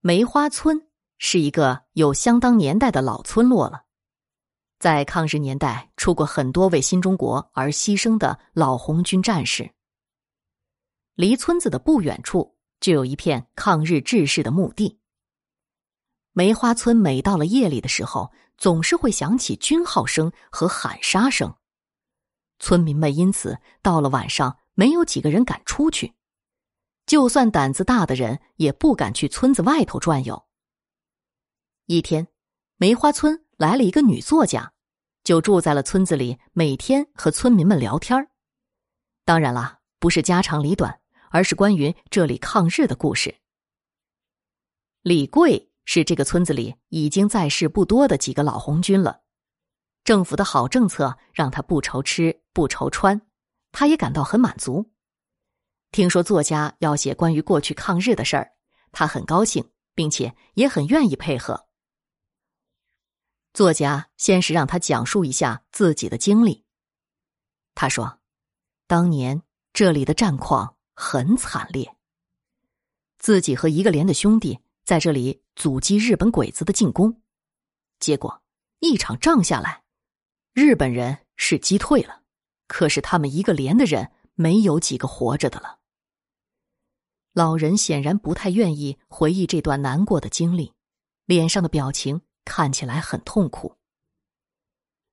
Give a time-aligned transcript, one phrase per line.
[0.00, 0.86] 梅花村
[1.18, 3.82] 是一个有相当年代的老村落了，
[4.78, 9.72] 在抗日年代出过很多为新中国而牺牲的老红军战士。
[11.16, 15.00] 离村子的不远处就有一片抗日志士的墓地。
[16.32, 21.52] 梅花村每到了夜里的时候，总是会响起军号声和喊杀声，
[22.60, 26.14] 村民们因此到了晚上没有几个人敢出去。
[27.08, 30.46] 就算胆子大的人也不敢去村子外头转悠。
[31.86, 32.28] 一天，
[32.76, 34.74] 梅花村来了一个女作家，
[35.24, 38.28] 就住在了村子里，每天和村民们聊天
[39.24, 43.38] 当然啦，不是家长里短，而是关于这里抗日的故事。
[45.00, 49.22] 李贵是这个村子里已经在世不多的几个老红军了，
[50.04, 53.22] 政府的好政策让他不愁吃不愁穿，
[53.72, 54.90] 他也感到很满足。
[55.90, 58.52] 听说作家要写关于过去抗日的事儿，
[58.92, 61.66] 他很高兴，并且也很愿意配合。
[63.54, 66.64] 作家先是让他讲述一下自己的经历。
[67.74, 68.20] 他说
[68.86, 71.96] ：“当年这里的战况很惨烈，
[73.18, 77.22] 自己和一个连的兄弟在这里阻击日本鬼子的进攻，
[77.98, 78.42] 结果
[78.80, 79.82] 一场仗下来，
[80.52, 82.22] 日本人是击退了，
[82.66, 85.77] 可是他们一个连的人没有几个活着的了。”
[87.38, 90.72] 老人显然不太愿意回忆这段难过的经历，
[91.24, 93.76] 脸上的表情看起来很痛苦。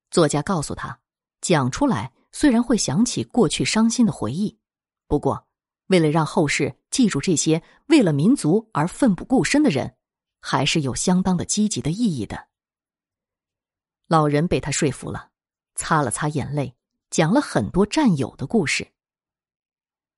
[0.10, 1.02] 作家告诉他，
[1.40, 4.58] 讲出来虽然会想起过去伤心的回忆，
[5.06, 5.46] 不过
[5.86, 9.96] 为了让后世记住这些为了民族而奋不顾身的人，
[10.42, 12.48] 还是有相当的积极的意义的。
[14.08, 15.30] 老人被他说服了，
[15.76, 16.74] 擦了擦眼泪，
[17.12, 18.94] 讲了很多战友的故事。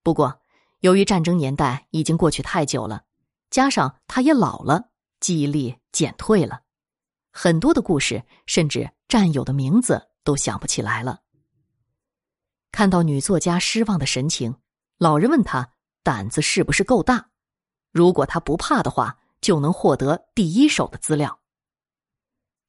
[0.02, 0.40] 不过。
[0.82, 3.04] 由于战争年代已经过去太久了，
[3.50, 4.90] 加上他也老了，
[5.20, 6.62] 记忆力减退了，
[7.32, 11.22] 很多的故事甚至战友的名字都想不起来了。
[12.72, 14.56] 看到女作家失望的神情，
[15.00, 15.72] 老人问他
[16.04, 17.30] 胆子是不是够大？
[17.92, 21.40] 如果他不怕的话，就能获得第一手的资料。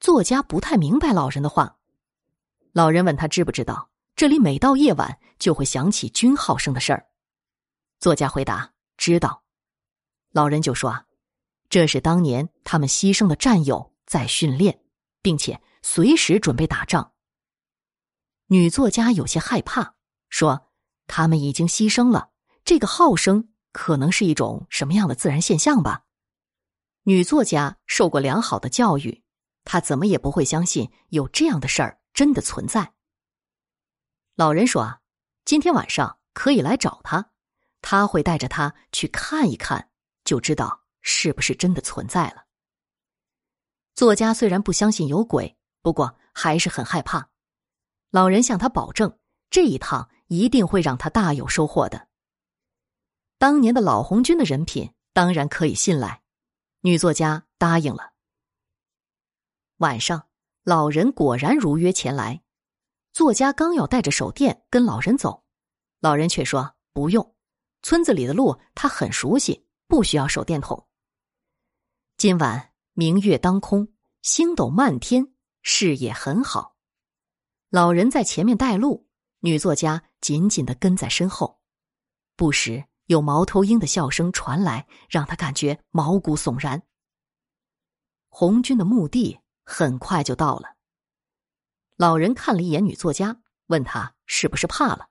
[0.00, 1.76] 作家不太明白老人的话，
[2.72, 7.07] 老人问他知不知道这里每到夜晚就会响起军号声的事儿。
[8.00, 9.42] 作家回答：“知道。”
[10.32, 11.04] 老人就说：“啊，
[11.68, 14.80] 这是当年他们牺牲的战友在训练，
[15.20, 17.12] 并且随时准备打仗。”
[18.46, 19.94] 女作家有些害怕，
[20.28, 20.70] 说
[21.06, 22.30] ：“他们已经牺牲了，
[22.64, 26.04] 这个号声可能是一种什么样的自然现象吧？”
[27.02, 29.22] 女作家受过良好的教育，
[29.64, 32.92] 她怎么也不会相信有这样的事儿真的存在。
[34.36, 35.00] 老人说：“啊，
[35.44, 37.32] 今天晚上可以来找他。”
[37.80, 39.90] 他会带着他去看一看，
[40.24, 42.44] 就知道是不是真的存在了。
[43.94, 47.30] 作家虽然不相信有鬼，不过还是很害怕。
[48.10, 49.18] 老人向他保证，
[49.50, 52.08] 这一趟一定会让他大有收获的。
[53.38, 56.22] 当年的老红军的人品当然可以信赖，
[56.80, 58.12] 女作家答应了。
[59.78, 60.28] 晚上，
[60.64, 62.42] 老人果然如约前来。
[63.12, 65.44] 作家刚要带着手电跟老人走，
[66.00, 67.34] 老人却说不用。
[67.82, 70.86] 村子里的路他很熟悉，不需要手电筒。
[72.16, 73.88] 今晚明月当空，
[74.22, 76.76] 星斗漫天，视野很好。
[77.70, 79.06] 老人在前面带路，
[79.38, 81.60] 女作家紧紧的跟在身后。
[82.34, 86.82] 不时有猫头鹰的笑声传来，让他感觉毛骨悚然。
[88.28, 90.74] 红军的墓地很快就到了。
[91.96, 95.08] 老人看了一眼女作家，问她是不是怕了。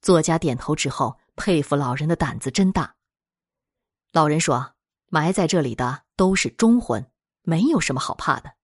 [0.00, 1.18] 作家点头之后。
[1.36, 2.94] 佩服老人的胆子真大。
[4.12, 4.74] 老人说
[5.10, 7.10] ：“埋在这里的都是忠魂，
[7.42, 8.54] 没有什么好怕的。”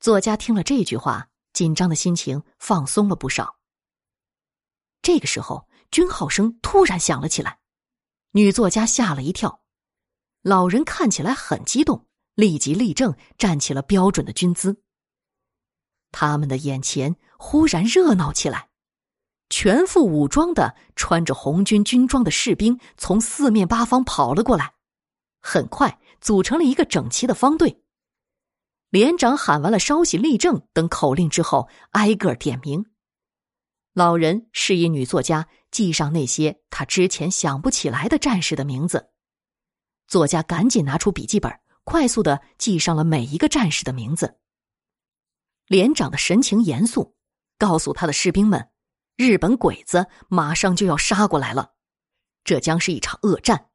[0.00, 3.58] 作家听了这句话，紧张的心情放松了不少。
[5.02, 7.58] 这个时候，军号声突然响了起来，
[8.32, 9.62] 女作家吓了一跳。
[10.42, 14.82] 老人看起来很激动，立即立正，站起了标准的军姿。
[16.12, 18.70] 他们的眼前忽然热闹起来。
[19.50, 24.74] 全副武装的穿着红军军装的士兵从四面八方跑了过来，
[25.40, 27.82] 很快组成了一个整齐的方队。
[28.90, 32.86] 连长喊完了“稍息立正”等口令之后，挨个点名。
[33.94, 39.10] 老人示意女作家记上那些他之前想不起来的战士的名字。
[40.06, 41.52] 作家赶紧拿出笔记本，
[41.84, 44.38] 快速的记上了每一个战士的名字。
[45.66, 47.14] 连长的神情严肃，
[47.58, 48.68] 告诉他的士兵们。
[49.18, 51.72] 日本鬼子马上就要杀过来了，
[52.44, 53.68] 这将是一场恶战，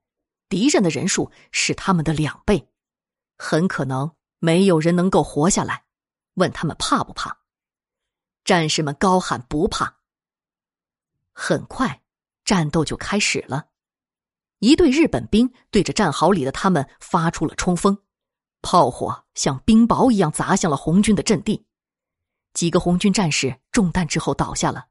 [0.48, 2.70] 敌人的人数是他们的两倍，
[3.38, 4.10] 很可能
[4.40, 5.84] 没有人能够活下来。
[6.36, 7.40] 问他们怕不怕？
[8.46, 9.98] 战士们高喊不怕。
[11.34, 12.02] 很快，
[12.46, 13.66] 战斗就开始了。
[14.60, 17.98] 一队日本兵对着战壕里的他们发出了冲锋，
[18.62, 21.66] 炮火像冰雹一样砸向了红军的阵地。
[22.54, 24.88] 几个红军战士中弹之后倒下了。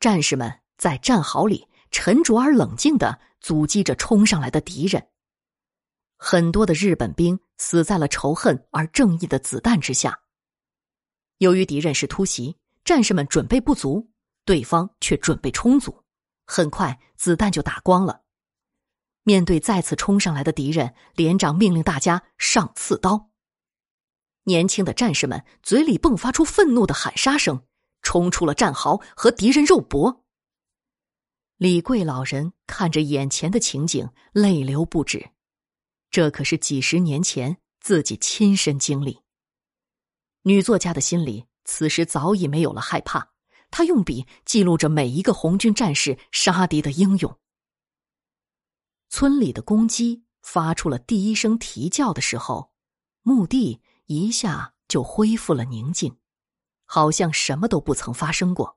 [0.00, 5.08] 战士们在战壕里沉着而冷静的阻击着冲上来的敌人。
[6.16, 10.20] 很多的日本兵死在了仇恨而正义的子弹之下。
[11.38, 14.10] 由于敌人是突袭，战士们准备不足，
[14.44, 16.02] 对方却准备充足，
[16.46, 18.22] 很快子弹就打光了。
[19.22, 23.30] 面对再次冲上来的敌人，连长命令大家上刺刀。
[24.44, 27.62] 年轻的战士们嘴里迸发出愤怒的喊杀声。
[28.02, 30.24] 冲出了战壕，和敌人肉搏。
[31.56, 35.30] 李贵老人看着眼前的情景，泪流不止。
[36.10, 39.20] 这可是几十年前自己亲身经历。
[40.42, 43.32] 女作家的心里此时早已没有了害怕，
[43.70, 47.38] 她用笔记录着每一个红军战士杀敌的英勇。
[49.10, 52.72] 村里的公鸡发出了第一声啼叫的时候，
[53.22, 56.16] 墓地一下就恢复了宁静。
[56.92, 58.76] 好像什么都不曾发生过。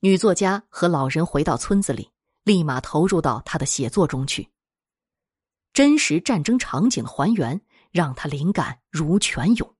[0.00, 2.10] 女作家和老人回到村子里，
[2.42, 4.50] 立马投入到他的写作中去。
[5.72, 7.60] 真实战争场景的还原，
[7.92, 9.76] 让他灵感如泉涌。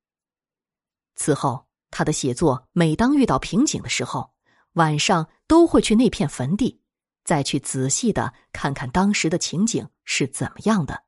[1.17, 4.33] 此后，他的写作每当遇到瓶颈的时候，
[4.75, 6.81] 晚上都会去那片坟地，
[7.25, 11.03] 再去仔细的看看当时的情景是怎么样的。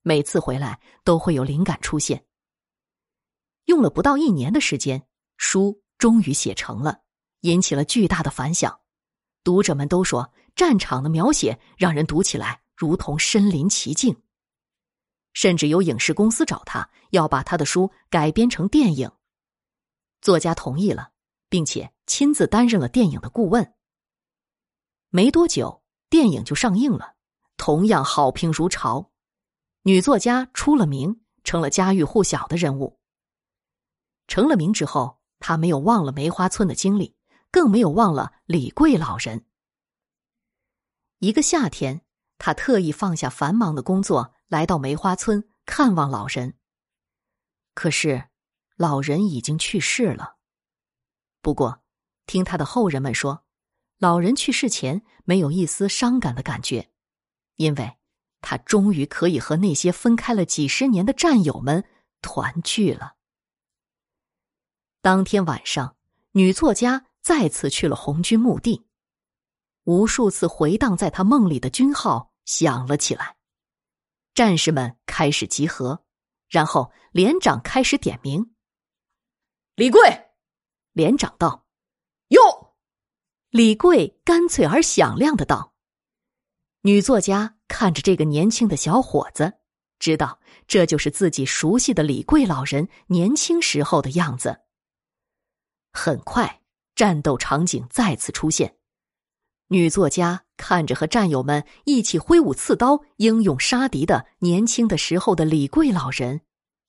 [0.00, 2.24] 每次回来，都会有灵感出现。
[3.70, 5.06] 用了不到一年的时间，
[5.36, 7.02] 书终于写成了，
[7.42, 8.80] 引起了巨大的反响。
[9.44, 14.20] 读者们都说，战场的描写让人读起来如同身临其境。
[15.34, 19.08] 甚至有影视公司找他，要把他的书改编成电影。
[20.20, 21.12] 作家同意了，
[21.48, 23.74] 并且亲自担任了电影的顾问。
[25.10, 27.14] 没多久，电影就上映了，
[27.56, 29.12] 同样好评如潮。
[29.84, 32.98] 女作家出了名，成了家喻户晓的人物。
[34.30, 37.16] 成了名之后，他没有忘了梅花村的经历，
[37.50, 39.44] 更没有忘了李贵老人。
[41.18, 42.02] 一个夏天，
[42.38, 46.54] 他特意放下繁忙的工作，来到梅花村看望老人。
[47.74, 48.28] 可是，
[48.76, 50.36] 老人已经去世了。
[51.42, 51.82] 不过，
[52.26, 53.44] 听他的后人们说，
[53.98, 56.92] 老人去世前没有一丝伤感的感觉，
[57.56, 57.96] 因为
[58.40, 61.84] 他终于可以和那些分开了几十年的战友们
[62.22, 63.16] 团聚了。
[65.02, 65.96] 当天晚上，
[66.32, 68.84] 女作家再次去了红军墓地，
[69.84, 73.36] 无数次回荡在她梦里的军号响了起来，
[74.34, 76.04] 战士们开始集合，
[76.50, 78.52] 然后连长开始点名。
[79.74, 80.00] 李贵，
[80.92, 81.64] 连长道
[82.28, 82.74] ：“哟。”
[83.48, 85.72] 李贵干脆而响亮的道
[86.82, 89.54] ：“女作家看着这个年轻的小伙子，
[89.98, 94.60] 知道这就是自己熟悉的李贵老人年轻时候的样子。”
[95.92, 96.60] 很快，
[96.94, 98.76] 战斗场景再次出现。
[99.68, 106.40] 女作家看着和战友们一起挥舞刺刀、英勇杀敌的年轻的时候的李贵老人，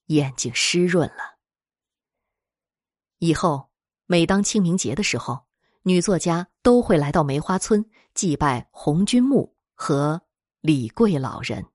[0.07, 1.37] 眼睛湿润了。
[3.19, 3.69] 以后，
[4.07, 5.45] 每当清明节的时候，
[5.83, 10.21] 女作家都会来到梅花村祭拜红军墓和
[10.61, 11.70] 李贵老人。